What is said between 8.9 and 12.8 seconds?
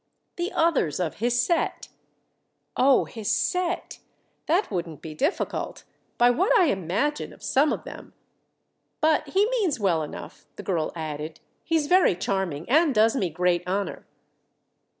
But he means well enough," the girl added; "he's very charming